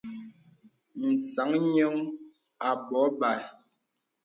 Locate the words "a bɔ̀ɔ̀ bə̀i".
2.67-3.41